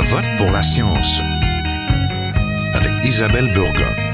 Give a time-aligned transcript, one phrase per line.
[0.00, 1.20] Je vote pour la science
[2.72, 4.07] avec Isabelle Burgon.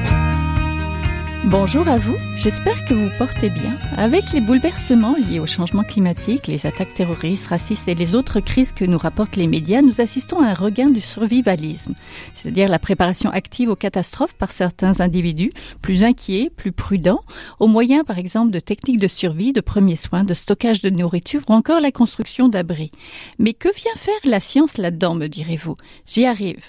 [1.51, 3.79] Bonjour à vous, j'espère que vous portez bien.
[3.99, 8.73] Avec les bouleversements liés au changement climatique, les attaques terroristes, racistes et les autres crises
[8.73, 11.95] que nous rapportent les médias, nous assistons à un regain du survivalisme,
[12.33, 15.51] c'est-à-dire la préparation active aux catastrophes par certains individus,
[15.83, 17.23] plus inquiets, plus prudents,
[17.61, 21.43] au moyen par exemple de techniques de survie, de premiers soins, de stockage de nourriture
[21.51, 22.91] ou encore la construction d'abris.
[23.39, 25.77] Mais que vient faire la science là-dedans, me direz-vous?
[26.07, 26.65] J'y arrive.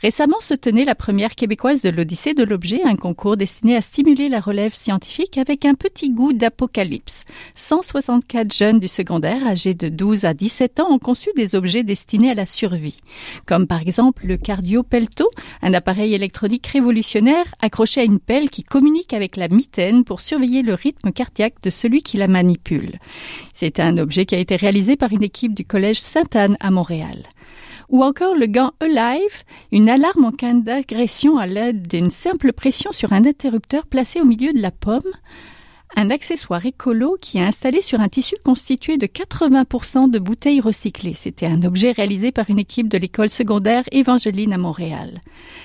[0.00, 4.28] Récemment se tenait la première québécoise de l'Odyssée de l'objet, un concours destiné à stimuler
[4.28, 7.24] la relève scientifique avec un petit goût d'apocalypse.
[7.56, 12.30] 164 jeunes du secondaire âgés de 12 à 17 ans ont conçu des objets destinés
[12.30, 13.00] à la survie,
[13.44, 15.28] comme par exemple le Cardio Pelto,
[15.62, 20.62] un appareil électronique révolutionnaire accroché à une pelle qui communique avec la mitaine pour surveiller
[20.62, 23.00] le rythme cardiaque de celui qui la manipule.
[23.52, 27.24] C'est un objet qui a été réalisé par une équipe du Collège Sainte-Anne à Montréal
[27.88, 32.92] ou encore le gant Alive, une alarme en cas d'agression à l'aide d'une simple pression
[32.92, 35.02] sur un interrupteur placé au milieu de la pomme,
[35.96, 41.14] un accessoire écolo qui est installé sur un tissu constitué de 80% de bouteilles recyclées.
[41.14, 45.20] C'était un objet réalisé par une équipe de l'école secondaire Évangéline à Montréal.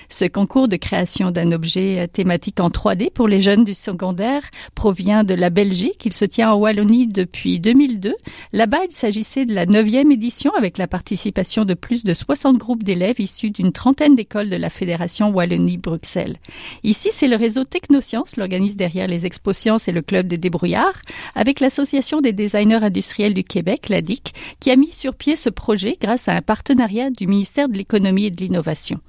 [0.08, 4.42] Ce concours de création d'un objet thématique en 3D pour les jeunes du secondaire
[4.74, 6.04] provient de la Belgique.
[6.06, 8.14] Il se tient en Wallonie depuis 2002.
[8.52, 12.82] Là-bas, il s'agissait de la neuvième édition avec la participation de plus de 60 groupes
[12.82, 16.38] d'élèves issus d'une trentaine d'écoles de la Fédération Wallonie-Bruxelles.
[16.82, 21.00] Ici, c'est le réseau Technosciences, l'organisme derrière les expos sciences et le club des débrouillards,
[21.34, 25.50] avec l'Association des designers industriels du Québec, la DIC, qui a mis sur pied ce
[25.50, 29.00] projet grâce à un partenariat du ministère de l'Économie et de l'Innovation.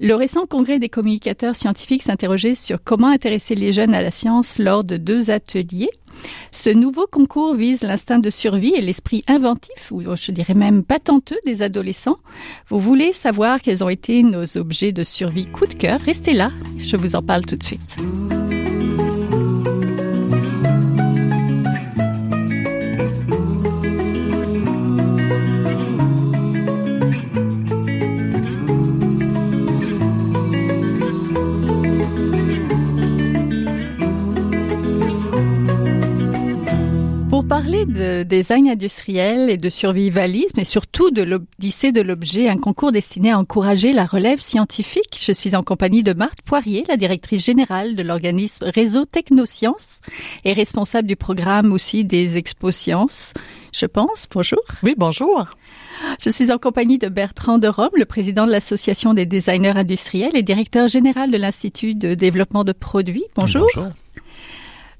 [0.00, 4.58] Le récent congrès des communicateurs scientifiques s'interrogeait sur comment intéresser les jeunes à la science
[4.58, 5.90] lors de deux ateliers.
[6.50, 11.38] Ce nouveau concours vise l'instinct de survie et l'esprit inventif, ou je dirais même patenteux
[11.44, 12.18] des adolescents.
[12.68, 16.00] Vous voulez savoir quels ont été nos objets de survie coup de cœur?
[16.00, 17.96] Restez là, je vous en parle tout de suite.
[37.42, 42.92] Parler de design industriel et de survivalisme et surtout de l'Odyssée de l'objet, un concours
[42.92, 45.18] destiné à encourager la relève scientifique.
[45.18, 50.00] Je suis en compagnie de Marthe Poirier, la directrice générale de l'organisme Réseau Technosciences
[50.44, 53.32] et responsable du programme aussi des Expos Sciences,
[53.72, 54.26] je pense.
[54.32, 54.60] Bonjour.
[54.82, 55.46] Oui, bonjour.
[56.22, 60.34] Je suis en compagnie de Bertrand de Rome, le président de l'Association des designers industriels
[60.36, 63.24] et directeur général de l'Institut de développement de produits.
[63.36, 63.66] Bonjour.
[63.74, 63.92] Bonjour.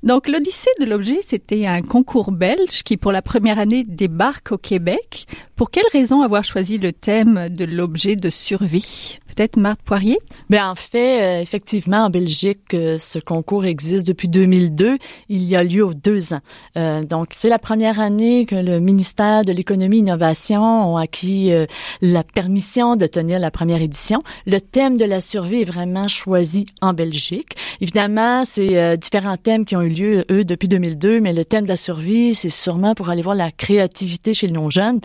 [0.03, 4.57] Donc, l'Odyssée de l'objet, c'était un concours belge qui, pour la première année, débarque au
[4.57, 5.27] Québec.
[5.57, 9.19] Pour quelle raison avoir choisi le thème de l'objet de survie?
[9.37, 10.19] Peut-être Marthe Poirier?
[10.49, 14.99] Ben en fait, euh, effectivement, en Belgique, euh, ce concours existe depuis 2002.
[15.29, 16.41] Il y a lieu aux deux ans.
[16.77, 21.53] Euh, donc, c'est la première année que le ministère de l'Économie et Innovation a acquis
[22.01, 24.23] la permission de tenir la première édition.
[24.47, 27.57] Le thème de la survie est vraiment choisi en Belgique.
[27.81, 31.69] Évidemment, c'est différents thèmes qui ont eu lieu, eux, depuis 2002, mais le thème de
[31.69, 35.01] la survie, c'est sûrement pour aller voir la créativité chez nos jeunes.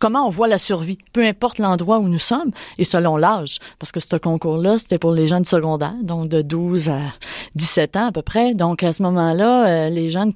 [0.00, 3.92] comment on voit la survie, peu importe l'endroit où nous sommes, et selon l'âge, parce
[3.92, 7.00] que ce concours-là, c'était pour les jeunes secondaires, donc de 12 à
[7.54, 8.54] 17 ans à peu près.
[8.54, 10.32] Donc à ce moment-là, euh, les jeunes...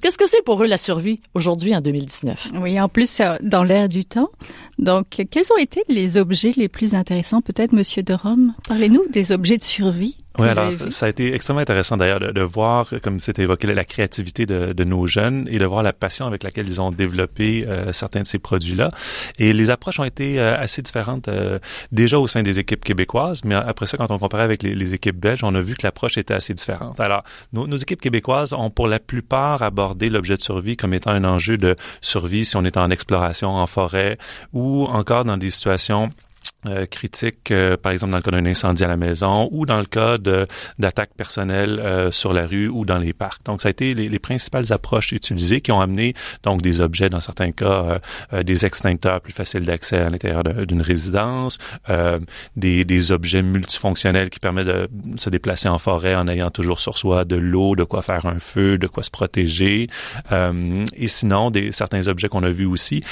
[0.00, 2.50] Qu'est-ce que c'est pour eux la survie aujourd'hui en 2019?
[2.60, 4.30] Oui, en plus, dans l'air du temps.
[4.78, 8.54] Donc, quels ont été les objets les plus intéressants, peut-être, Monsieur de Rome?
[8.68, 10.16] Parlez-nous des objets de survie.
[10.38, 13.84] Oui, alors ça a été extrêmement intéressant d'ailleurs de, de, voir, comme c'était évoqué, la
[13.84, 17.64] créativité de, de, nos jeunes et de voir la passion avec laquelle ils ont développé
[17.66, 18.88] euh, certains de ces produits-là.
[19.38, 21.58] Et les approches ont été euh, assez différentes euh,
[21.92, 24.94] déjà au sein des équipes québécoises, mais après ça, quand on comparait avec les, les
[24.94, 27.00] équipes belges, on a vu que l'approche était assez différente.
[27.00, 31.10] Alors, nos, nos, équipes québécoises ont pour la plupart abordé l'objet de survie comme étant
[31.10, 34.18] un enjeu de survie si on est en exploration en forêt
[34.52, 36.10] ou encore dans des situations
[36.66, 39.78] euh, critique, euh, par exemple dans le cas d'un incendie à la maison ou dans
[39.78, 40.18] le cas
[40.76, 43.44] d'attaques personnelles euh, sur la rue ou dans les parcs.
[43.44, 47.08] Donc, ça a été les, les, principales approches utilisées qui ont amené donc des objets,
[47.08, 48.00] dans certains cas,
[48.32, 51.58] euh, des extincteurs plus faciles d'accès à l'intérieur d'une résidence,
[52.56, 56.98] des, des, objets multifonctionnels qui permettent de se déplacer en forêt en ayant toujours sur
[56.98, 59.86] soi de l'eau, de quoi faire un feu, de quoi se protéger.
[60.32, 63.02] et sinon, des, certains objets qu'on a vus aussi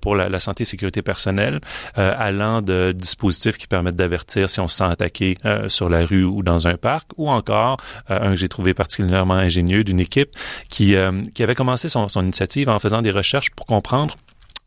[0.00, 1.60] pour la, la, santé et sécurité personnelle,
[1.94, 6.24] allant de dispositifs qui permettent d'avertir si on se sent attaqué euh, sur la rue
[6.24, 7.78] ou dans un parc, ou encore
[8.10, 10.30] euh, un que j'ai trouvé particulièrement ingénieux d'une équipe
[10.68, 14.16] qui, euh, qui avait commencé son, son initiative en faisant des recherches pour comprendre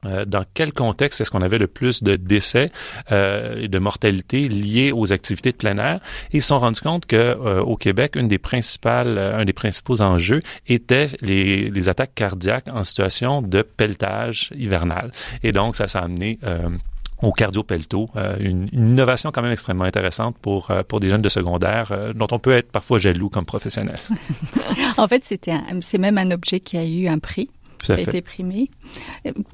[0.05, 2.71] euh, dans quel contexte est-ce qu'on avait le plus de décès
[3.11, 5.99] euh, de mortalité liés aux activités de plein air.
[6.31, 10.01] Ils se sont rendus compte que euh, au Québec une des principales un des principaux
[10.01, 15.11] enjeux était les, les attaques cardiaques en situation de pelletage hivernal.
[15.43, 16.39] Et donc ça s'est amené
[17.21, 22.13] au cardio-pelto, une, une, innovation quand même extrêmement intéressante pour pour des jeunes de secondaire
[22.15, 23.99] dont on peut être parfois jaloux comme professionnel.
[24.97, 27.49] en fait, c'était c'est même un objet qui a eu un prix
[27.79, 28.69] tout a été primé.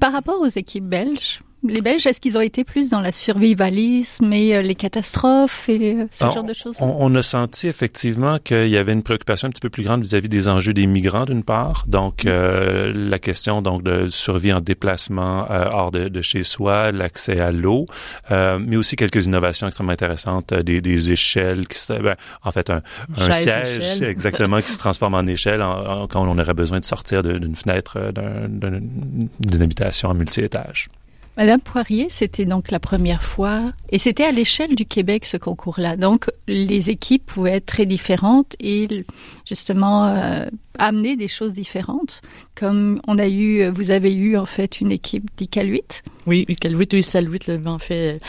[0.00, 4.32] Par rapport aux équipes belges, les Belges, est-ce qu'ils ont été plus dans la survivalisme
[4.32, 6.76] et euh, les catastrophes et euh, ce genre de choses?
[6.80, 10.02] On, on, a senti effectivement qu'il y avait une préoccupation un petit peu plus grande
[10.02, 11.84] vis-à-vis des enjeux des migrants d'une part.
[11.86, 12.28] Donc, mm.
[12.28, 17.52] euh, la question donc de survie en déplacement hors de, de, chez soi, l'accès à
[17.52, 17.86] l'eau,
[18.30, 22.82] mais aussi quelques innovations extrêmement intéressantes, des, des échelles qui ben, en fait un,
[23.16, 27.56] un siège exactement qui se transforme en échelle quand on aurait besoin de sortir d'une
[27.56, 30.88] fenêtre d'une habitation en multi-étage.
[31.36, 35.96] Madame Poirier, c'était donc la première fois, et c'était à l'échelle du Québec ce concours-là.
[35.96, 39.04] Donc les équipes pouvaient être très différentes et
[39.44, 40.46] justement euh,
[40.78, 42.22] amener des choses différentes.
[42.54, 46.02] Comme on a eu, vous avez eu en fait une équipe d'ICAL8.
[46.26, 48.20] Oui, ICAL8 ou ICAL8, en fait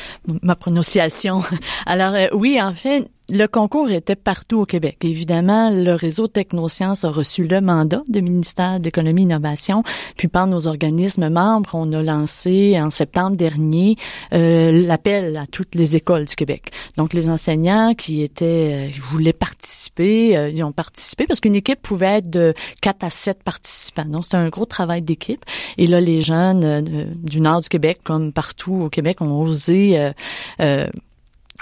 [0.41, 1.43] ma prononciation.
[1.85, 4.97] Alors euh, oui, en fait, le concours était partout au Québec.
[5.03, 9.83] Évidemment, le réseau Technosciences a reçu le mandat du ministère de l'Économie et Innovation.
[10.15, 13.97] Puis par nos organismes membres, on a lancé en septembre dernier
[14.33, 16.71] euh, l'appel à toutes les écoles du Québec.
[16.95, 21.81] Donc les enseignants qui étaient euh, voulaient participer, euh, ils ont participé parce qu'une équipe
[21.81, 24.05] pouvait être de 4 à 7 participants.
[24.05, 25.43] Donc c'est un gros travail d'équipe.
[25.77, 30.11] Et là, les jeunes du nord du Québec, comme partout au Québec, ont osé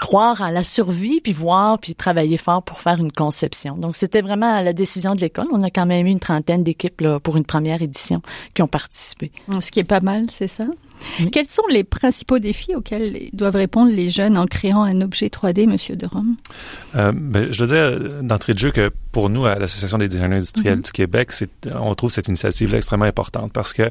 [0.00, 3.76] croire à la survie, puis voir, puis travailler fort pour faire une conception.
[3.76, 5.46] Donc, c'était vraiment la décision de l'école.
[5.52, 8.22] On a quand même eu une trentaine d'équipes pour une première édition
[8.54, 9.32] qui ont participé.
[9.60, 10.66] Ce qui est pas mal, c'est ça?
[11.32, 15.66] Quels sont les principaux défis auxquels doivent répondre les jeunes en créant un objet 3D,
[15.66, 16.36] Monsieur de Rome?
[16.94, 20.36] Euh, ben, je veux dire d'entrée de jeu que pour nous, à l'Association des designers
[20.36, 20.84] industriels mm-hmm.
[20.84, 21.30] du Québec,
[21.74, 23.90] on trouve cette initiative extrêmement importante parce que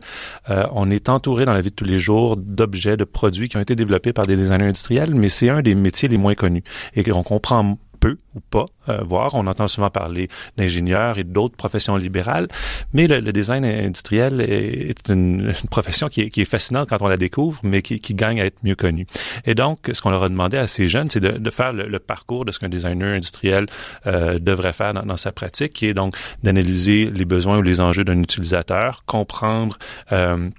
[0.50, 3.58] euh, on est entouré dans la vie de tous les jours d'objets, de produits qui
[3.58, 6.64] ont été développés par des designers industriels, mais c'est un des métiers les moins connus
[6.96, 7.78] et qu'on comprend
[8.12, 9.34] ou pas euh, voir.
[9.34, 12.48] On entend souvent parler d'ingénieurs et d'autres professions libérales,
[12.94, 17.82] mais le, design industriel est une, profession qui est, fascinante quand on la découvre, mais
[17.82, 19.08] qui, gagne à être mieux connue.
[19.46, 22.46] Et donc, ce qu'on leur a demandé à ces jeunes, c'est de, faire le, parcours
[22.46, 23.66] de ce qu'un designer industriel
[24.06, 27.82] euh, devrait faire dans, dans, sa pratique, qui est donc d'analyser les besoins ou les
[27.82, 29.78] enjeux d'un utilisateur, comprendre
[30.12, 30.50] euh,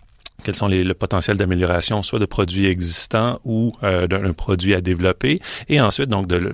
[0.44, 4.80] quels sont les, le potentiel d'amélioration, soit de produits existants ou euh, d'un produit à
[4.80, 6.52] développer, et ensuite donc de le,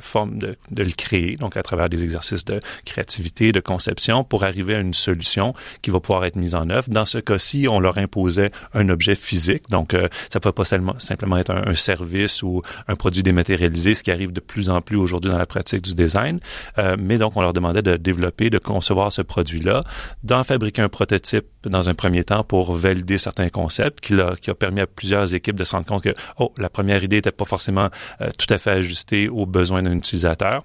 [0.70, 4.80] de, le créer, donc à travers des exercices de créativité, de conception, pour arriver à
[4.80, 6.88] une solution qui va pouvoir être mise en œuvre.
[6.88, 10.98] Dans ce cas-ci, on leur imposait un objet physique, donc euh, ça peut pas seulement,
[10.98, 14.80] simplement être un, un, service ou un produit dématérialisé, ce qui arrive de plus en
[14.80, 16.38] plus aujourd'hui dans la pratique du design,
[16.78, 19.82] euh, mais donc on leur demandait de développer, de concevoir ce produit-là,
[20.22, 24.14] d'en fabriquer un prototype dans un premier temps pour valider certains concepts qui
[24.50, 27.32] a, permis à plusieurs équipes de se rendre compte que, oh, la première idée n'était
[27.32, 27.88] pas forcément
[28.20, 30.62] euh, tout à fait ajustée aux besoins d'un utilisateur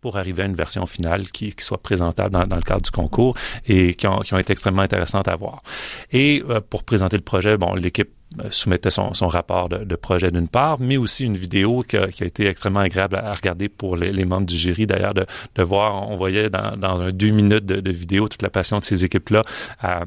[0.00, 3.36] pour arriver à une version finale qui, soit présentable dans, le cadre du concours
[3.66, 5.62] et qui ont, qui été extrêmement intéressantes à voir.
[6.10, 8.10] Et euh, pour présenter le projet, bon, l'équipe
[8.40, 12.06] euh, soumettait son, son rapport de, projet d'une part, mais aussi une vidéo qui a,
[12.06, 14.86] été extrêmement agréable à, regarder pour les, les, membres du jury.
[14.86, 18.42] D'ailleurs, de, de voir, on voyait dans, dans un deux minutes de, de vidéo toute
[18.42, 19.42] la passion de ces équipes-là
[19.80, 20.04] à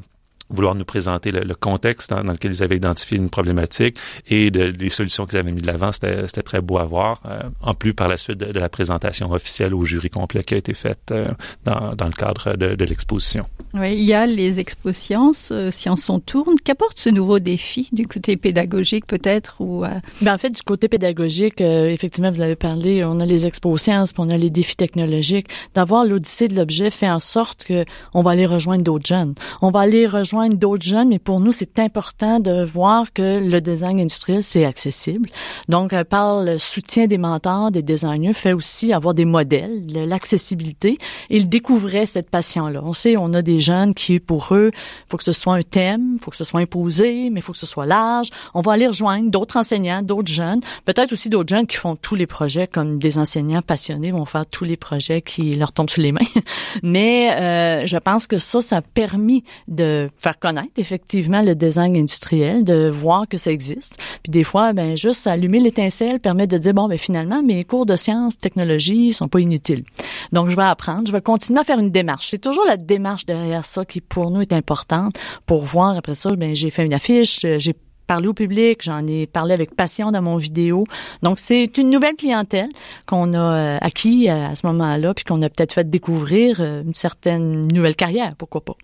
[0.50, 3.96] vouloir nous présenter le, contexte dans, lequel ils avaient identifié une problématique
[4.28, 5.90] et de, des solutions qu'ils avaient mis de l'avant.
[5.92, 7.20] C'était très beau à voir.
[7.26, 10.56] Euh, en plus, par la suite de, la présentation officielle au jury complet qui a
[10.56, 11.26] été faite euh,
[11.64, 13.42] dans, dans, le cadre de, de l'exposition.
[13.72, 16.54] Oui, il y a les expo sciences, euh, sciences on tourne.
[16.62, 19.84] Qu'apporte ce nouveau défi du côté pédagogique peut-être ou
[20.20, 24.12] ben, En fait, du côté pédagogique, effectivement, vous avez parlé, on a les expos sciences,
[24.12, 25.48] puis on a les défis technologiques.
[25.74, 29.34] D'avoir l'odyssée de l'objet fait en sorte que on va aller rejoindre d'autres jeunes.
[29.62, 33.60] On va aller rejoindre d'autres jeunes, mais pour nous, c'est important de voir que le
[33.60, 35.30] design industriel, c'est accessible.
[35.68, 40.98] Donc, euh, par le soutien des mentors, des designers, fait aussi avoir des modèles, l'accessibilité.
[41.30, 42.80] Ils découvraient cette passion-là.
[42.82, 44.70] On sait, on a des jeunes qui, pour eux,
[45.08, 47.66] faut que ce soit un thème, faut que ce soit imposé, mais faut que ce
[47.66, 48.28] soit large.
[48.54, 52.14] On va aller rejoindre d'autres enseignants, d'autres jeunes, peut-être aussi d'autres jeunes qui font tous
[52.14, 56.00] les projets, comme des enseignants passionnés vont faire tous les projets qui leur tombent sous
[56.00, 56.20] les mains.
[56.82, 61.96] mais euh, je pense que ça, ça a permis de faire connaître effectivement le design
[61.96, 63.98] industriel, de voir que ça existe.
[64.22, 67.86] Puis des fois, ben juste allumer l'étincelle permet de dire bon, ben finalement mes cours
[67.86, 69.84] de sciences, technologie sont pas inutiles.
[70.32, 72.30] Donc je vais apprendre, je vais continuer à faire une démarche.
[72.30, 76.34] C'est toujours la démarche derrière ça qui pour nous est importante pour voir après ça.
[76.34, 77.76] Ben j'ai fait une affiche, j'ai
[78.06, 80.84] parlé au public, j'en ai parlé avec passion dans mon vidéo.
[81.22, 82.68] Donc, c'est une nouvelle clientèle
[83.06, 87.96] qu'on a acquis à ce moment-là, puis qu'on a peut-être fait découvrir une certaine nouvelle
[87.96, 88.76] carrière, pourquoi pas.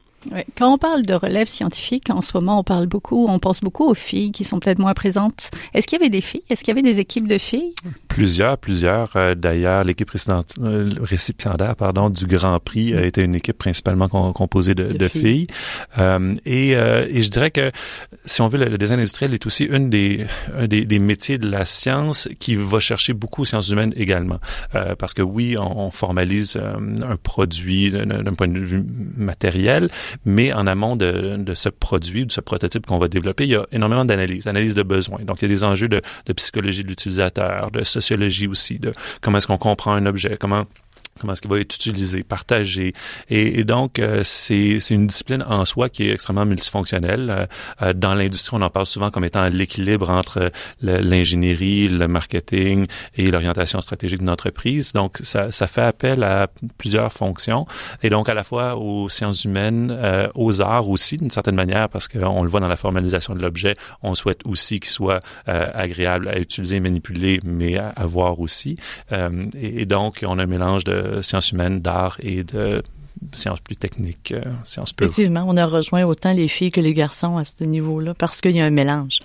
[0.57, 3.85] Quand on parle de relève scientifique, en ce moment, on parle beaucoup, on pense beaucoup
[3.85, 5.51] aux filles qui sont peut-être moins présentes.
[5.73, 6.43] Est-ce qu'il y avait des filles?
[6.51, 7.75] Est-ce qu'il y avait des équipes de filles?
[8.11, 9.13] Plusieurs, plusieurs.
[9.15, 10.11] Euh, d'ailleurs, l'équipe
[10.61, 15.47] euh, récipiendaire, pardon, du Grand Prix a été une équipe principalement composée de, de, filles.
[15.97, 17.71] Euh, et, et, je dirais que,
[18.25, 20.27] si on veut, le, design industriel est aussi une des,
[20.59, 24.41] un des, des, métiers de la science qui va chercher beaucoup aux sciences humaines également.
[24.99, 28.85] parce que oui, on, on formalise un produit d'un point de vue
[29.17, 29.89] matériel,
[30.25, 33.57] mais en amont de, de ce produit, de ce prototype qu'on va développer, il y
[33.57, 35.21] a énormément d'analyses, analyse de besoins.
[35.23, 38.93] Donc, il y a des enjeux de, de psychologie de l'utilisateur, de sociologie aussi, de
[39.21, 40.65] comment est-ce qu'on comprend un objet, comment
[41.19, 42.93] comment est-ce qu'il va être utilisé, partagé.
[43.29, 47.31] Et, donc, euh, c'est une discipline en soi qui est extrêmement multifonctionnelle.
[47.31, 47.47] Euh,
[47.83, 50.51] euh, dans l'industrie, on en parle souvent comme étant l'équilibre entre
[50.81, 52.87] l'ingénierie, le, marketing
[53.17, 54.93] et l'orientation stratégique d'une entreprise.
[54.93, 56.49] Donc, ça, ça, fait appel à
[56.79, 57.67] plusieurs fonctions.
[58.03, 59.97] Et donc, à la fois aux sciences humaines,
[60.35, 63.75] aux arts aussi, d'une certaine manière, parce qu'on le voit dans la formalisation de l'objet,
[64.03, 68.77] on souhaite aussi qu'il soit agréable à utiliser, manipuler, mais à, à voir aussi.
[69.13, 72.83] et, et donc, on a un mélange de sciences humaines, d'art et de
[73.35, 75.07] sciences plus techniques, euh, sciences pures.
[75.07, 78.57] Effectivement, on a rejoint autant les filles que les garçons à ce niveau-là parce qu'il
[78.57, 79.19] y a un mélange.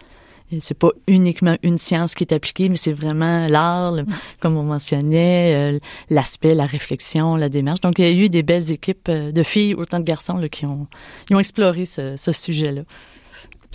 [0.60, 3.96] C'est pas uniquement une science qui est appliquée, mais c'est vraiment l'art,
[4.39, 5.79] comme on mentionnait, euh,
[6.12, 7.82] l'aspect, la réflexion, la démarche.
[7.82, 10.48] Donc, il y a eu des belles équipes euh, de filles, autant de garçons là,
[10.48, 10.86] qui, ont,
[11.25, 12.84] qui ont exploré ce, ce sujet-là.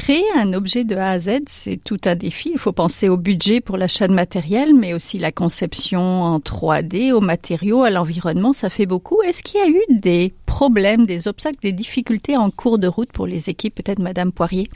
[0.01, 2.53] Créer un objet de A à Z, c'est tout un défi.
[2.55, 7.13] Il faut penser au budget pour l'achat de matériel, mais aussi la conception en 3D,
[7.13, 9.21] aux matériaux, à l'environnement, ça fait beaucoup.
[9.21, 13.13] Est-ce qu'il y a eu des problèmes, des obstacles, des difficultés en cours de route
[13.13, 14.71] pour les équipes, peut-être Madame Poirier?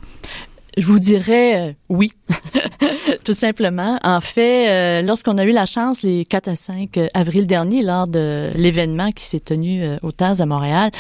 [0.77, 2.13] Je vous dirais euh, oui,
[3.25, 3.99] tout simplement.
[4.03, 7.83] En fait, euh, lorsqu'on a eu la chance, les 4 à 5 euh, avril dernier,
[7.83, 10.91] lors de l'événement qui s'est tenu au TAS à Montréal,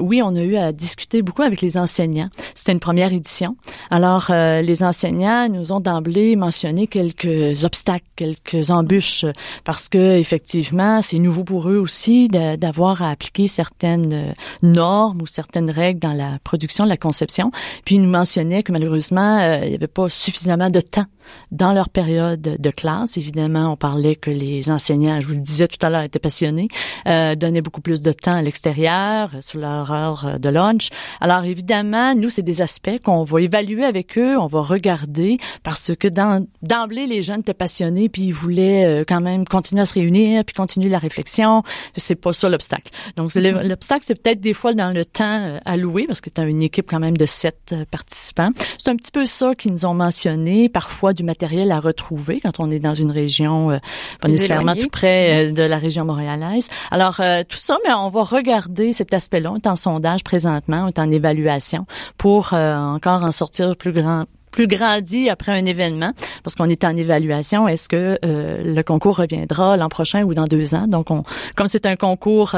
[0.00, 2.28] oui, on a eu à discuter beaucoup avec les enseignants.
[2.54, 3.56] C'était une première édition.
[3.90, 9.24] Alors, les enseignants nous ont d'emblée mentionné quelques obstacles, quelques embûches,
[9.64, 15.70] parce que effectivement, c'est nouveau pour eux aussi d'avoir à appliquer certaines normes ou certaines
[15.70, 17.50] règles dans la production, la conception.
[17.84, 21.06] Puis ils nous mentionnaient que malheureusement euh, il n'y avait pas suffisamment de temps
[21.50, 23.16] dans leur période de classe.
[23.16, 26.68] Évidemment, on parlait que les enseignants, je vous le disais tout à l'heure, étaient passionnés,
[27.06, 30.90] euh, donnaient beaucoup plus de temps à l'extérieur, euh, sur leur heure de lunch.
[31.20, 35.92] Alors évidemment, nous, c'est des aspects qu'on va évaluer avec eux, on va regarder, parce
[35.94, 40.44] que d'emblée, les jeunes étaient passionnés, puis ils voulaient quand même continuer à se réunir,
[40.44, 41.62] puis continuer la réflexion.
[41.96, 42.92] C'est pas ça l'obstacle.
[43.16, 43.66] Donc mm-hmm.
[43.66, 46.86] l'obstacle, c'est peut-être des fois dans le temps alloué, parce que tu as une équipe
[46.88, 48.50] quand même de sept participants.
[48.78, 52.60] C'est un petit peu ça qu'ils nous ont mentionné, parfois du matériel à retrouver quand
[52.60, 53.78] on est dans une région euh,
[54.20, 56.68] pas nécessairement tout près euh, de la région montréalaise.
[56.90, 59.50] Alors euh, tout ça, mais on va regarder cet aspect-là.
[59.52, 61.86] On est en sondage présentement, on est en évaluation
[62.18, 66.96] pour encore en sortir plus grand plus grandi après un événement, parce qu'on est en
[66.96, 67.68] évaluation.
[67.68, 70.86] Est-ce que le concours reviendra l'an prochain ou dans deux ans?
[70.86, 71.24] Donc, on,
[71.56, 72.56] comme c'est un concours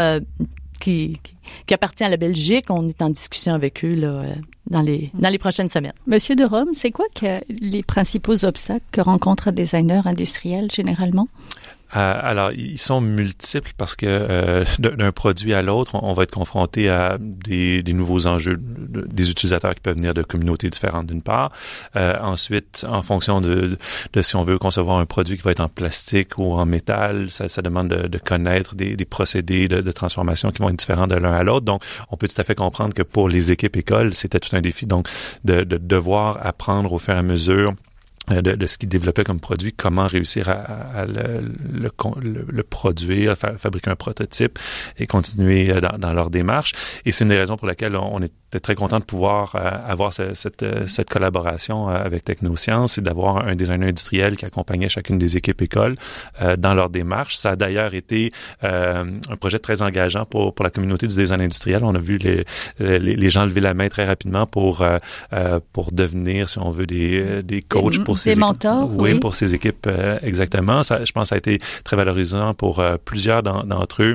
[0.78, 1.20] qui,
[1.70, 2.66] appartient à la Belgique.
[2.68, 4.35] On est en discussion avec eux euh,
[4.68, 5.92] dans, les, dans les prochaines semaines.
[6.06, 7.06] Monsieur de Rome, c'est quoi
[7.49, 11.28] les principaux obstacles que rencontre un designer industriel généralement?
[11.90, 16.90] Alors, ils sont multiples parce que euh, d'un produit à l'autre, on, va être confronté
[16.90, 21.50] à des, des nouveaux enjeux des utilisateurs qui peuvent venir de communautés différentes d'une part.
[21.97, 23.78] Euh, ensuite, en fonction de,
[24.12, 27.30] de, si on veut concevoir un produit qui va être en plastique ou en métal,
[27.30, 31.07] ça, ça demande de, de connaître des, des procédés de, transformation qui vont être différents
[31.07, 31.64] de l'un à l'autre.
[31.64, 34.61] Donc, on peut tout à fait comprendre que pour les équipes écoles, c'était tout un
[34.61, 34.87] défi.
[34.87, 35.09] Donc,
[35.45, 37.73] de, de devoir apprendre au fur et à mesure
[38.28, 41.90] de, de, ce qu'ils développaient comme produit, comment réussir à, à le, le,
[42.49, 44.58] le, produire, à fabriquer un prototype
[44.99, 46.73] et continuer euh, dans, dans, leur démarche.
[47.04, 50.12] Et c'est une des raisons pour laquelle on était très content de pouvoir euh, avoir
[50.12, 55.37] cette, cette, cette, collaboration avec Technosciences et d'avoir un designer industriel qui accompagnait chacune des
[55.37, 55.95] équipes écoles
[56.59, 57.37] dans leur démarche.
[57.37, 61.83] Ça a d'ailleurs été un projet très engageant pour, pour la communauté du design industriel.
[61.85, 62.45] On a vu les,
[62.78, 64.85] les, les gens lever la main très rapidement pour,
[65.73, 69.87] pour devenir, si on veut, des, des coachs pour des mentors, oui, pour ces équipes,
[69.87, 70.83] euh, exactement.
[70.83, 74.14] Ça, je pense que ça a été très valorisant pour euh, plusieurs d'entre eux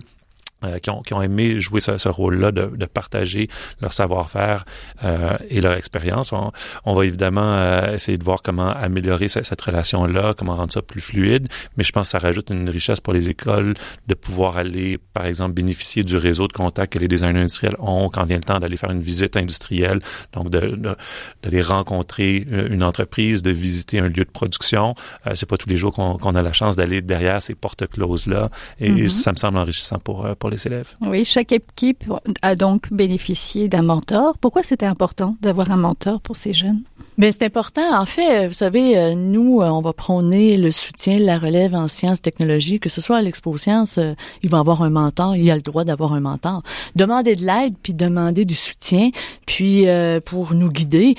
[0.64, 3.48] euh, qui, ont, qui, ont, aimé jouer ce, ce rôle-là de, de, partager
[3.82, 4.66] leur savoir-faire
[5.04, 6.32] euh, et leur expérience.
[6.34, 6.52] On,
[6.86, 10.82] on, va évidemment euh, essayer de voir comment améliorer cette, cette relation-là, comment rendre ça
[10.82, 13.74] plus fluide, mais je pense que ça rajoute une richesse pour les écoles
[14.08, 18.10] de pouvoir aller, par exemple, bénéficier du réseau de contacts que les designers industriels ont
[18.10, 20.00] quand vient le temps d'aller faire une visite industrielle,
[20.34, 20.96] donc de, de,
[21.42, 24.96] d'aller rencontrer une entreprise, de visiter un lieu de production.
[25.28, 27.88] Euh, c'est pas tous les jours qu'on, qu'on a la chance d'aller derrière ces portes
[27.88, 29.10] closes-là, et mm-hmm.
[29.10, 30.94] ça me semble enrichissant pour, pour les élèves.
[31.02, 32.06] Oui, chaque équipe
[32.42, 34.38] a donc bénéficié d'un mentor.
[34.40, 36.84] Pourquoi c'était important d'avoir un mentor pour ces jeunes?
[37.18, 37.96] Bien, c'est important.
[37.96, 41.76] En fait, vous savez, euh, nous, euh, on va prôner le soutien de la relève
[41.76, 45.36] en sciences, technologies, que ce soit à l'Expo Sciences, euh, il va avoir un mentor,
[45.36, 46.64] il a le droit d'avoir un mentor.
[46.96, 49.10] Demander de l'aide, puis demander du soutien,
[49.46, 49.86] puis
[50.26, 51.16] pour nous guider,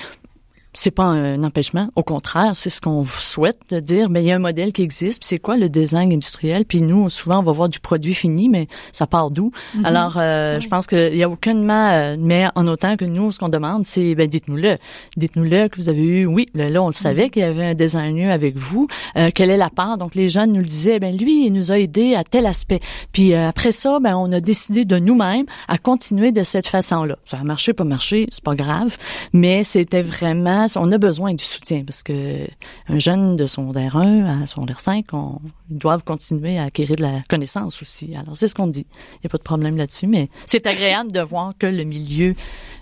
[0.75, 1.88] c'est pas un empêchement.
[1.95, 4.11] Au contraire, c'est ce qu'on souhaite de dire.
[4.11, 5.23] Mais il y a un modèle qui existe.
[5.25, 6.64] C'est quoi le design industriel?
[6.64, 9.52] Puis nous, souvent, on va voir du produit fini, mais ça part d'où?
[9.76, 9.85] Mm-hmm.
[9.85, 10.62] Alors, euh, oui.
[10.62, 11.90] je pense qu'il y a aucunement.
[11.90, 14.76] Euh, mais en autant que nous, ce qu'on demande, c'est ben dites-nous-le.
[15.16, 16.26] Dites-nous-le que vous avez eu.
[16.26, 17.31] Oui, là, on le savait mm-hmm.
[17.31, 18.88] qu'il y avait un designer avec vous.
[19.16, 19.97] Euh, quelle est la part?
[19.97, 20.99] Donc les jeunes nous le disaient.
[20.99, 22.81] Ben lui, il nous a aidé à tel aspect.
[23.12, 27.16] Puis euh, après ça, ben on a décidé de nous-mêmes à continuer de cette façon-là.
[27.26, 28.97] Ça a marché, pas marché, c'est pas grave.
[29.33, 32.47] Mais c'était vraiment on a besoin du soutien parce que
[32.88, 35.40] un jeune de secondaire 1 à secondaire 5, on,
[35.71, 38.14] ils doivent continuer à acquérir de la connaissance aussi.
[38.16, 38.87] Alors, c'est ce qu'on dit.
[39.14, 42.35] Il n'y a pas de problème là-dessus, mais c'est agréable de voir que le milieu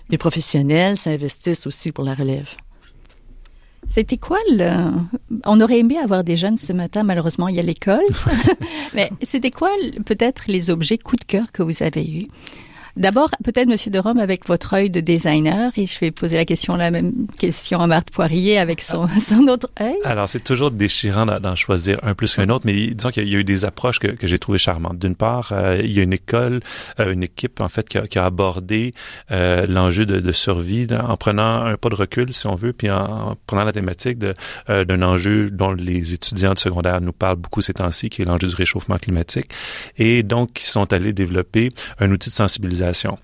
[0.09, 2.49] des professionnels s'investissent aussi pour la relève.
[3.89, 4.91] C'était quoi le...
[5.45, 8.05] On aurait aimé avoir des jeunes ce matin, malheureusement, il y a l'école.
[8.93, 9.69] Mais c'était quoi
[10.05, 12.27] peut-être les objets coup de cœur que vous avez eus?
[12.95, 16.45] D'abord, peut-être, Monsieur de Rome, avec votre œil de designer, et je vais poser la
[16.45, 19.97] question, la même question à Marthe Poirier avec son, son autre œil.
[20.03, 23.39] Alors, c'est toujours déchirant d'en choisir un plus qu'un autre, mais disons qu'il y a
[23.39, 24.99] eu des approches que, que j'ai trouvées charmantes.
[24.99, 26.59] D'une part, euh, il y a une école,
[26.99, 28.91] euh, une équipe, en fait, qui a, qui a abordé
[29.31, 32.91] euh, l'enjeu de, de, survie en prenant un pas de recul, si on veut, puis
[32.91, 34.19] en, en prenant la thématique
[34.69, 38.25] euh, d'un enjeu dont les étudiants de secondaire nous parlent beaucoup ces temps-ci, qui est
[38.25, 39.49] l'enjeu du réchauffement climatique.
[39.97, 41.69] Et donc, ils sont allés développer
[41.99, 43.17] un outil de sensibilisation civilisation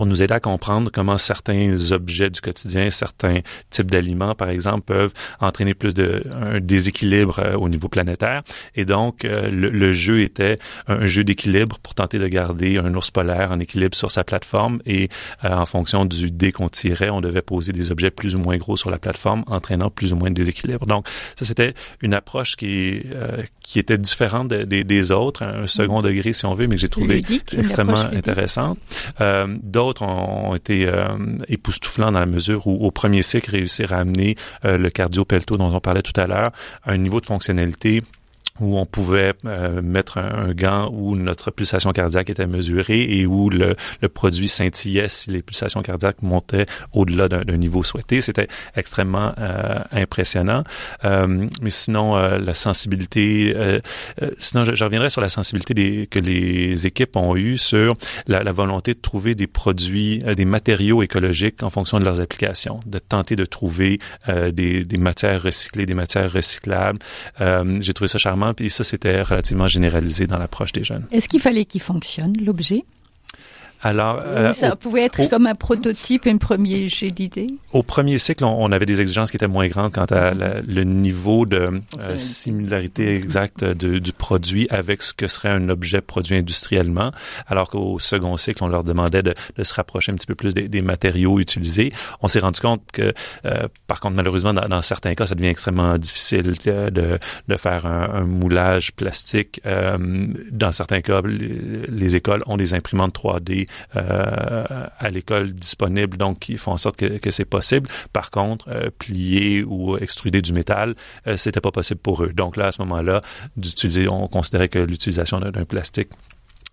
[0.00, 4.84] pour nous aider à comprendre comment certains objets du quotidien, certains types d'aliments, par exemple,
[4.86, 8.40] peuvent entraîner plus de un déséquilibre euh, au niveau planétaire.
[8.76, 12.94] Et donc, euh, le, le, jeu était un jeu d'équilibre pour tenter de garder un
[12.94, 14.80] ours polaire en équilibre sur sa plateforme.
[14.86, 15.10] Et
[15.44, 18.56] euh, en fonction du dé qu'on tirait, on devait poser des objets plus ou moins
[18.56, 20.86] gros sur la plateforme, entraînant plus ou moins de déséquilibre.
[20.86, 23.02] Donc, ça, c'était une approche qui,
[23.62, 27.22] qui était différente des, autres, un second degré, si on veut, mais que j'ai trouvé
[27.52, 28.78] extrêmement intéressante.
[29.62, 31.08] D'autres ont, été euh,
[31.48, 35.56] époustouflants dans la mesure où, au premier cycle, réussir à amener euh, le cardio pelto
[35.56, 36.50] dont on parlait tout à l'heure
[36.84, 38.02] à un niveau de fonctionnalité
[38.58, 43.26] où on pouvait euh, mettre un, un, gant où notre pulsation cardiaque était mesurée et
[43.26, 48.20] où le, le produit scintillait si les pulsations cardiaques montaient au-delà d'un niveau souhaité.
[48.20, 50.64] C'était extrêmement euh, impressionnant.
[51.04, 53.80] Euh, mais sinon, euh, la sensibilité, euh,
[54.22, 57.94] euh, sinon je, je, reviendrai sur la sensibilité des, que les équipes ont eue sur
[58.26, 62.80] la, la volonté de trouver des produits, des matériaux écologiques en fonction de leurs applications,
[62.86, 66.98] de tenter de trouver des, des, matières recyclées, des matières recyclables.
[67.38, 71.06] J'ai trouvé ça charmant puis ça, c'était relativement généralisé dans l'approche des jeunes.
[71.12, 72.84] Est-ce qu'il fallait qu'il fonctionne, l'objet?
[73.82, 77.54] Alors, euh, ça au, pouvait être au, comme un prototype, un premier jet d'idée.
[77.72, 80.60] Au premier cycle, on, on, avait des exigences qui étaient moins grandes quant à la,
[80.60, 86.02] le niveau de euh, similarité exacte de, du produit avec ce que serait un objet
[86.02, 87.10] produit industriellement,
[87.46, 90.52] alors qu'au second cycle, on leur demandait de, de, se rapprocher un petit peu plus
[90.52, 91.90] des, des matériaux utilisés.
[92.20, 93.14] On s'est rendu compte que,
[93.46, 97.86] euh, par contre, malheureusement, dans, dans, certains cas, ça devient extrêmement difficile de, de faire
[97.86, 99.60] un, un, moulage plastique.
[99.64, 99.96] Euh,
[100.50, 106.40] dans certains cas, les, les écoles ont des imprimantes 3D euh, à l'école disponible, donc
[106.40, 107.88] qui font en sorte que, c'est possible.
[108.12, 110.94] Par contre, euh, plier ou extruder du métal,
[111.26, 112.32] euh, c'était pas possible pour eux.
[112.32, 113.20] Donc là, à ce moment-là,
[113.56, 116.10] d'utiliser, on considérait que l'utilisation d'un plastique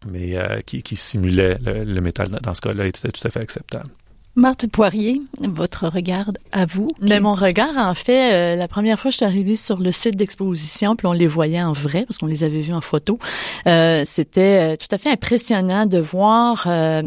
[0.06, 3.90] mais euh, qui, simulait le métal dans ce cas-là était tout à fait acceptable.
[4.38, 6.91] Marthe Poirier, votre regard à vous?
[7.02, 9.91] Mais mon regard, en fait, euh, la première fois que je suis arrivée sur le
[9.91, 13.17] site d'exposition, puis on les voyait en vrai, parce qu'on les avait vus en photo,
[13.65, 17.02] euh, c'était euh, tout à fait impressionnant de voir, euh,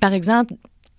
[0.00, 0.54] par exemple,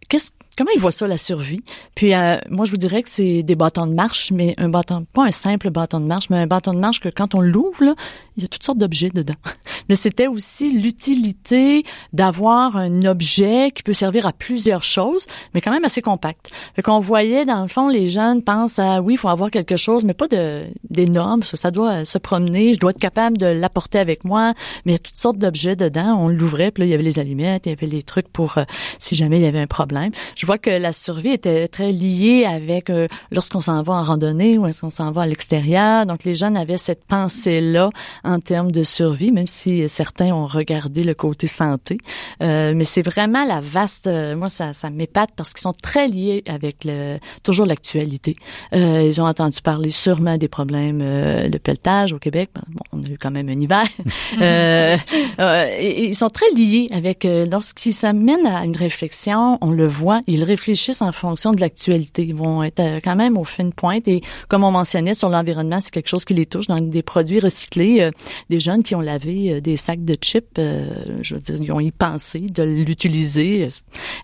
[0.09, 1.63] qu'est-ce Comment ils voient ça, la survie?
[1.95, 5.05] Puis euh, moi, je vous dirais que c'est des bâtons de marche, mais un bâton,
[5.11, 7.95] pas un simple bâton de marche, mais un bâton de marche que quand on l'ouvre,
[8.37, 9.35] il y a toutes sortes d'objets dedans.
[9.89, 15.71] Mais c'était aussi l'utilité d'avoir un objet qui peut servir à plusieurs choses, mais quand
[15.71, 16.51] même assez compact.
[16.75, 19.75] Fait qu'on voyait, dans le fond, les jeunes pensent à, oui, il faut avoir quelque
[19.75, 21.43] chose, mais pas de, d'énorme.
[21.43, 22.73] Ça, ça doit se promener.
[22.73, 24.53] Je dois être capable de l'apporter avec moi.
[24.85, 26.17] Mais il y a toutes sortes d'objets dedans.
[26.19, 28.57] On l'ouvrait, puis là, il y avait les allumettes, il y avait les trucs pour
[28.57, 28.63] euh,
[28.99, 30.11] si jamais il y avait un problème.
[30.35, 34.57] Je vois que la survie était très liée avec euh, lorsqu'on s'en va en randonnée
[34.57, 36.05] ou est-ce qu'on s'en va à l'extérieur.
[36.05, 37.89] Donc, les jeunes avaient cette pensée-là
[38.23, 41.97] en termes de survie, même si certains ont regardé le côté santé.
[42.41, 44.07] Euh, mais c'est vraiment la vaste.
[44.07, 48.35] Euh, moi, ça, ça m'épate parce qu'ils sont très liés avec le, toujours l'actualité.
[48.73, 52.49] Euh, ils ont entendu parler sûrement des problèmes euh, de pelletage au Québec.
[52.69, 53.87] Bon, on a eu quand même un hiver.
[54.41, 54.97] euh,
[55.79, 60.43] et, ils sont très liés avec lorsqu'ils s'amènent à une réflexion, on le voit, ils
[60.43, 62.23] réfléchissent en fonction de l'actualité.
[62.23, 65.79] Ils vont être quand même au fin de pointe et comme on mentionnait sur l'environnement,
[65.81, 68.09] c'est quelque chose qui les touche dans des produits recyclés,
[68.49, 71.79] des jeunes qui ont lavé des sacs de chips, euh, je veux dire, ils ont
[71.79, 73.69] y pensé de l'utiliser.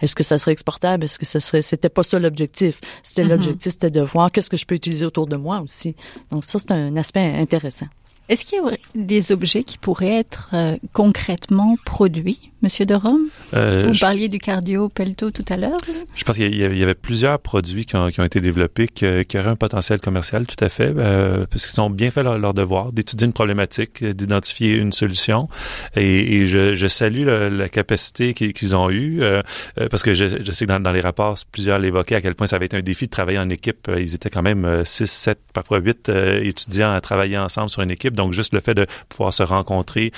[0.01, 1.05] Est-ce que ça serait exportable?
[1.05, 2.79] Est-ce que ça serait, c'était pas ça l'objectif?
[3.03, 3.27] C'était mm-hmm.
[3.29, 5.95] l'objectif, c'était de voir qu'est-ce que je peux utiliser autour de moi aussi.
[6.31, 7.87] Donc ça, c'est un aspect intéressant.
[8.29, 12.51] Est-ce qu'il y a des objets qui pourraient être euh, concrètement produits?
[12.61, 13.29] Monsieur de Rome?
[13.53, 15.77] Euh, Vous parliez du cardio Pelto tout à l'heure.
[16.13, 19.37] Je pense qu'il y, avait plusieurs produits qui ont, qui ont été développés qui, qui,
[19.37, 22.91] auraient un potentiel commercial tout à fait, euh, parce qu'ils ont bien fait leur, devoir
[22.91, 25.47] d'étudier une problématique, d'identifier une solution.
[25.95, 29.41] Et, et je, je, salue la, capacité qu'ils ont eue, euh,
[29.79, 32.35] euh, parce que je, je sais que dans, dans, les rapports, plusieurs l'évoquaient à quel
[32.35, 33.89] point ça avait été un défi de travailler en équipe.
[33.97, 36.09] Ils étaient quand même 6, 7, parfois 8
[36.41, 38.15] étudiants à travailler ensemble sur une équipe.
[38.15, 40.11] Donc, juste le fait de pouvoir se rencontrer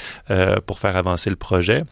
[0.65, 1.83] pour faire avancer le projet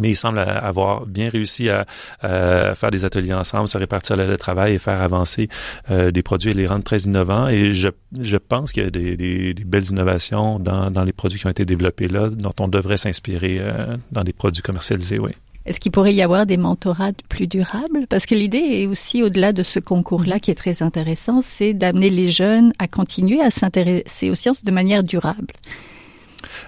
[0.00, 1.84] mais il semble avoir bien réussi à,
[2.20, 5.48] faire des ateliers ensemble, se répartir le, travail et faire avancer
[5.90, 7.48] euh, des produits et les rendre très innovants.
[7.48, 7.88] Et je,
[8.20, 11.46] je pense qu'il y a des, des, des, belles innovations dans, dans les produits qui
[11.46, 15.30] ont été développés là, dont on devrait s'inspirer euh, dans des produits commercialisés, oui.
[15.66, 18.06] Est-ce qu'il pourrait y avoir des mentorats plus durables?
[18.10, 22.10] Parce que l'idée est aussi, au-delà de ce concours-là qui est très intéressant, c'est d'amener
[22.10, 25.54] les jeunes à continuer à s'intéresser aux sciences de manière durable.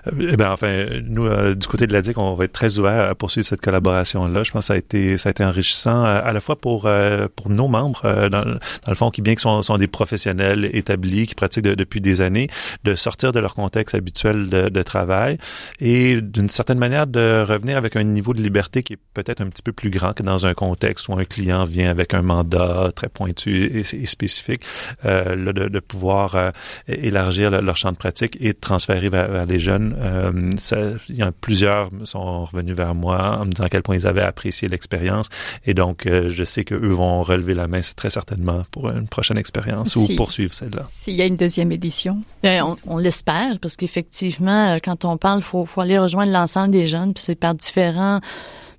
[0.06, 2.78] Euh, eh bien, enfin, nous, euh, du côté de la DIC, on va être très
[2.78, 4.42] ouvert à poursuivre cette collaboration-là.
[4.42, 6.88] Je pense que ça a été, ça a été enrichissant euh, à, la fois pour
[7.36, 8.44] pour nos membres, dans,
[8.86, 12.48] le fond, qui bien que sont, des professionnels établis, qui pratiquent depuis des années,
[12.84, 15.38] de sortir de leur contexte habituel de, travail
[15.80, 19.48] et d'une certaine manière de revenir avec un niveau de liberté qui est peut-être un
[19.48, 22.92] petit peu plus grand que dans un contexte où un client vient avec un mandat
[22.94, 24.62] très pointu et, spécifique,
[25.02, 26.52] là, de, de, pouvoir
[26.86, 29.94] élargir leur champ de pratique et de transférer vers, vers les jeunes.
[29.98, 30.76] Euh, ça,
[31.08, 34.06] il y a plusieurs sont revenus vers moi en me disant à quel point ils
[34.06, 35.28] avaient apprécié l'expérience.
[35.64, 39.38] Et donc, euh, je sais qu'eux vont relever la main très certainement pour une prochaine
[39.38, 40.84] expérience ou poursuivre celle-là.
[40.90, 42.22] S'il y a une deuxième édition.
[42.42, 46.70] Bien, on, on l'espère parce qu'effectivement, euh, quand on parle, faut, faut aller rejoindre l'ensemble
[46.70, 48.20] des jeunes, puis c'est par différents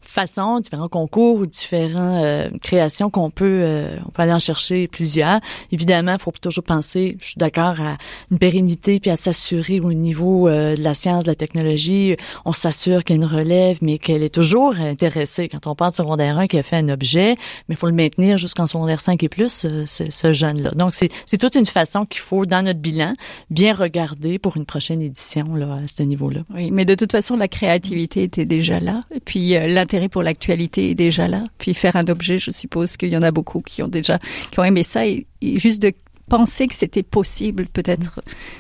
[0.02, 4.88] façons, différents concours ou différentes euh, créations qu'on peut, euh, on peut aller en chercher
[4.88, 5.40] plusieurs.
[5.72, 7.98] Évidemment, il faut toujours penser, je suis d'accord, à
[8.32, 12.54] une pérennité puis à s'assurer au niveau euh, de la science, de la technologie, on
[12.54, 15.50] s'assure qu'il y a une relève, mais qu'elle est toujours intéressée.
[15.50, 17.36] Quand on parle de secondaire 1 qui a fait un objet,
[17.68, 20.72] mais il faut le maintenir jusqu'en secondaire 5 et plus, c'est ce jeune-là.
[20.72, 23.14] Donc, c'est toute une façon qu'il faut, dans notre bilan,
[23.50, 26.42] bien regarder pour une prochaine édition là, à ce niveau-là.
[26.54, 29.04] Oui, mais de toute façon, la créativité était déjà là.
[29.14, 29.56] Et puis,
[29.88, 31.46] l'intérêt pour l'actualité est déjà là.
[31.58, 34.20] Puis faire un objet, je suppose qu'il y en a beaucoup qui ont déjà
[34.52, 35.94] qui ont aimé ça et, juste de
[36.28, 38.20] penser que c'était possible, peut-être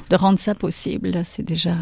[0.09, 1.75] de rendre ça possible, c'est déjà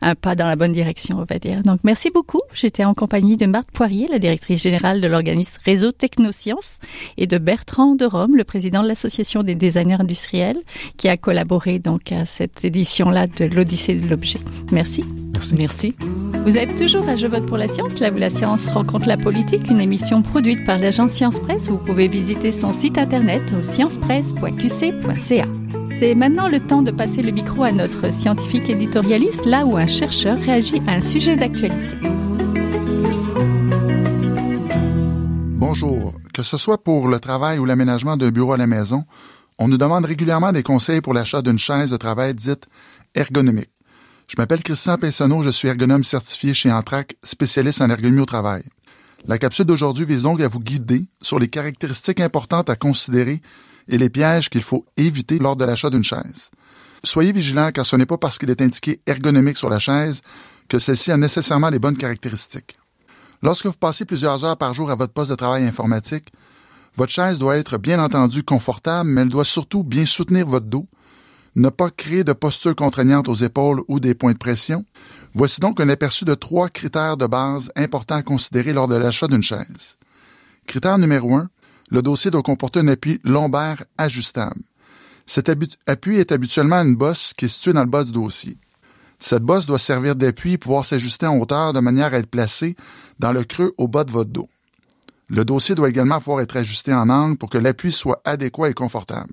[0.00, 1.62] un pas dans la bonne direction, on va dire.
[1.62, 2.40] Donc, merci beaucoup.
[2.52, 6.80] J'étais en compagnie de Marthe Poirier, la directrice générale de l'organisme Réseau Technosciences,
[7.16, 10.58] et de Bertrand de Rome, le président de l'Association des designers industriels,
[10.96, 14.40] qui a collaboré donc à cette édition-là de l'Odyssée de l'objet.
[14.72, 15.04] Merci.
[15.32, 15.54] Merci.
[15.54, 15.94] Merci.
[16.44, 19.18] Vous êtes toujours à Je vote pour la science, là où la science rencontre la
[19.18, 21.68] politique, une émission produite par l'agence Science Presse.
[21.68, 25.46] Vous pouvez visiter son site internet au sciencepresse.qc.ca.
[25.98, 29.86] C'est maintenant le temps de passer le micro à notre scientifique éditorialiste, là où un
[29.86, 31.94] chercheur réagit à un sujet d'actualité.
[35.56, 36.14] Bonjour.
[36.32, 39.04] Que ce soit pour le travail ou l'aménagement d'un bureau à la maison,
[39.58, 42.66] on nous demande régulièrement des conseils pour l'achat d'une chaise de travail dite
[43.14, 43.68] ergonomique.
[44.30, 48.62] Je m'appelle Christian Pessonneau, je suis ergonome certifié chez Antrac, spécialiste en ergonomie au travail.
[49.26, 53.42] La capsule d'aujourd'hui vise donc à vous guider sur les caractéristiques importantes à considérer
[53.88, 56.52] et les pièges qu'il faut éviter lors de l'achat d'une chaise.
[57.02, 60.20] Soyez vigilants car ce n'est pas parce qu'il est indiqué ergonomique sur la chaise
[60.68, 62.78] que celle-ci a nécessairement les bonnes caractéristiques.
[63.42, 66.30] Lorsque vous passez plusieurs heures par jour à votre poste de travail informatique,
[66.94, 70.86] votre chaise doit être bien entendu confortable, mais elle doit surtout bien soutenir votre dos
[71.56, 74.84] ne pas créer de posture contraignante aux épaules ou des points de pression.
[75.34, 79.28] Voici donc un aperçu de trois critères de base importants à considérer lors de l'achat
[79.28, 79.96] d'une chaise.
[80.66, 81.48] Critère numéro un,
[81.90, 84.60] le dossier doit comporter un appui lombaire ajustable.
[85.26, 88.56] Cet appui est habituellement une bosse qui est située dans le bas du dossier.
[89.18, 92.74] Cette bosse doit servir d'appui et pouvoir s'ajuster en hauteur de manière à être placée
[93.18, 94.48] dans le creux au bas de votre dos.
[95.28, 98.74] Le dossier doit également pouvoir être ajusté en angle pour que l'appui soit adéquat et
[98.74, 99.32] confortable.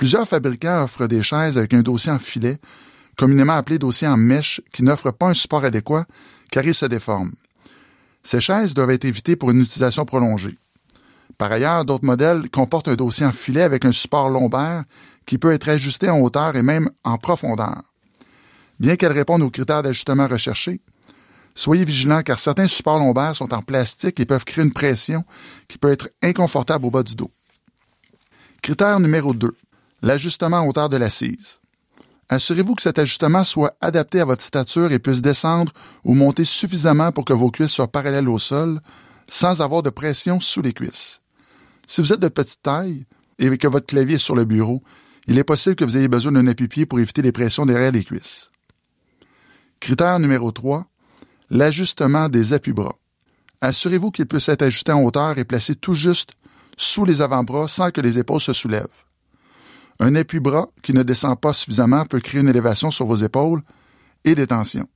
[0.00, 2.56] Plusieurs fabricants offrent des chaises avec un dossier en filet,
[3.18, 6.06] communément appelé dossier en mèche, qui n'offre pas un support adéquat
[6.50, 7.32] car il se déforme.
[8.22, 10.56] Ces chaises doivent être évitées pour une utilisation prolongée.
[11.36, 14.84] Par ailleurs, d'autres modèles comportent un dossier en filet avec un support lombaire
[15.26, 17.82] qui peut être ajusté en hauteur et même en profondeur.
[18.78, 20.80] Bien qu'elles répondent aux critères d'ajustement recherchés,
[21.54, 25.24] soyez vigilants car certains supports lombaires sont en plastique et peuvent créer une pression
[25.68, 27.30] qui peut être inconfortable au bas du dos.
[28.62, 29.54] Critère numéro 2.
[30.02, 31.60] L'ajustement en hauteur de l'assise.
[32.28, 35.72] Assurez-vous que cet ajustement soit adapté à votre stature et puisse descendre
[36.04, 38.80] ou monter suffisamment pour que vos cuisses soient parallèles au sol
[39.26, 41.20] sans avoir de pression sous les cuisses.
[41.86, 43.04] Si vous êtes de petite taille
[43.38, 44.82] et que votre clavier est sur le bureau,
[45.26, 48.04] il est possible que vous ayez besoin d'un appui-pied pour éviter les pressions derrière les
[48.04, 48.50] cuisses.
[49.80, 50.86] Critère numéro 3.
[51.50, 52.96] L'ajustement des appuis-bras.
[53.60, 56.30] Assurez-vous qu'il puisse être ajusté en hauteur et placé tout juste
[56.76, 58.86] sous les avant-bras sans que les épaules se soulèvent.
[60.02, 63.60] Un appui-bras qui ne descend pas suffisamment peut créer une élévation sur vos épaules
[64.24, 64.88] et des tensions.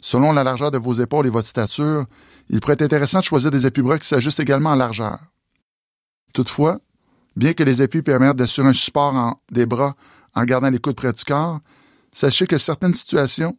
[0.00, 2.06] Selon la largeur de vos épaules et votre stature,
[2.48, 5.18] il pourrait être intéressant de choisir des appuis-bras qui s'ajustent également en largeur.
[6.32, 6.78] Toutefois,
[7.34, 9.96] bien que les appuis permettent d'assurer un support des bras
[10.34, 11.58] en gardant les coudes près du corps,
[12.12, 13.58] sachez que certaines situations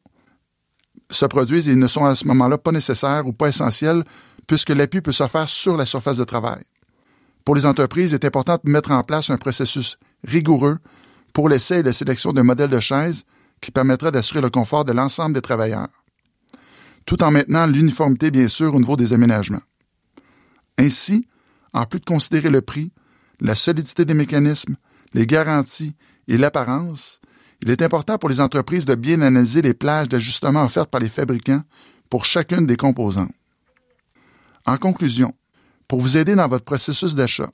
[1.09, 4.03] se produisent et ne sont à ce moment-là pas nécessaires ou pas essentielles
[4.47, 6.63] puisque l'appui peut se faire sur la surface de travail.
[7.43, 10.79] Pour les entreprises, il est important de mettre en place un processus rigoureux
[11.33, 13.23] pour l'essai et la sélection d'un modèle de chaise
[13.61, 15.87] qui permettra d'assurer le confort de l'ensemble des travailleurs,
[17.05, 19.61] tout en maintenant l'uniformité bien sûr au niveau des aménagements.
[20.77, 21.27] Ainsi,
[21.73, 22.91] en plus de considérer le prix,
[23.39, 24.75] la solidité des mécanismes,
[25.13, 25.95] les garanties
[26.27, 27.19] et l'apparence,
[27.61, 31.09] il est important pour les entreprises de bien analyser les plages d'ajustement offertes par les
[31.09, 31.63] fabricants
[32.09, 33.31] pour chacune des composantes.
[34.65, 35.33] En conclusion,
[35.87, 37.49] pour vous aider dans votre processus d'achat,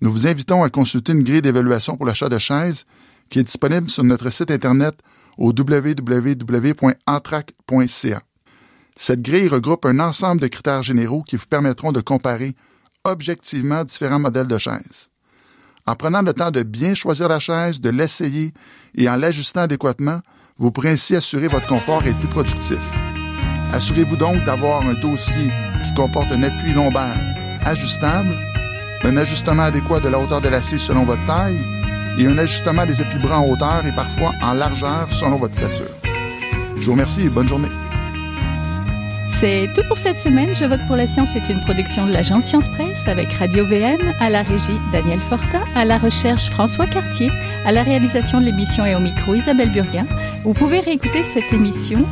[0.00, 2.84] nous vous invitons à consulter une grille d'évaluation pour l'achat de chaises
[3.28, 4.94] qui est disponible sur notre site Internet
[5.36, 6.72] au www.antrac.ca.
[8.96, 12.56] Cette grille regroupe un ensemble de critères généraux qui vous permettront de comparer
[13.04, 15.10] objectivement différents modèles de chaises.
[15.86, 18.52] En prenant le temps de bien choisir la chaise, de l'essayer
[18.94, 20.20] et en l'ajustant adéquatement,
[20.58, 22.78] vous pourrez ainsi assurer votre confort et être plus productif.
[23.72, 25.48] Assurez-vous donc d'avoir un dossier
[25.84, 27.16] qui comporte un appui lombaire
[27.64, 28.34] ajustable,
[29.04, 31.58] un ajustement adéquat de la hauteur de l'assise selon votre taille
[32.18, 35.86] et un ajustement des appuis-bras en hauteur et parfois en largeur selon votre stature.
[36.76, 37.68] Je vous remercie et bonne journée.
[39.40, 40.52] C'est tout pour cette semaine.
[40.52, 44.12] Je vote pour la science C'est une production de l'agence Science Presse avec Radio VM,
[44.18, 47.30] à la régie Daniel Fortin, à la recherche François Cartier,
[47.64, 50.06] à la réalisation de l'émission et au micro Isabelle Burguin.
[50.42, 52.04] Vous pouvez réécouter cette émission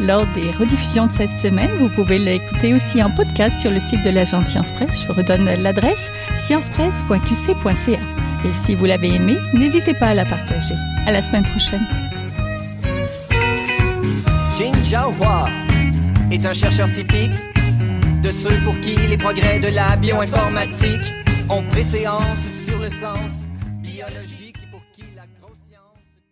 [0.00, 1.70] lors des rediffusions de cette semaine.
[1.78, 5.02] Vous pouvez l'écouter aussi en podcast sur le site de l'agence Science Presse.
[5.02, 6.10] Je vous redonne l'adresse
[6.46, 7.98] sciencepresse.qc.ca.
[8.44, 10.74] Et si vous l'avez aimé, n'hésitez pas à la partager.
[11.06, 11.86] À la semaine prochaine.
[14.58, 14.72] Jin
[16.30, 17.34] est un chercheur typique
[18.22, 21.14] de ceux pour qui les progrès de la bioinformatique
[21.48, 23.30] ont préséance sur le sens
[23.82, 24.39] biologique